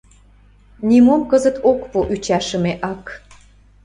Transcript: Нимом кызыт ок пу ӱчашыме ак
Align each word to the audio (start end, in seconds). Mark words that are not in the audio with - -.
Нимом 0.87 1.21
кызыт 1.31 1.57
ок 1.71 1.79
пу 1.91 1.99
ӱчашыме 2.13 2.73
ак 2.91 3.03